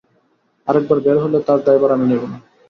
আরেকবার 0.67 0.97
বের 1.05 1.17
হলে 1.23 1.37
তার 1.47 1.59
দায়ভার 1.65 1.91
আমি 1.95 2.05
নেবো 2.11 2.25
না। 2.27 2.37